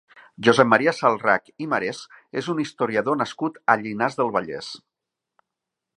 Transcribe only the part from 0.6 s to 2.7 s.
Maria Salrach i Marès és un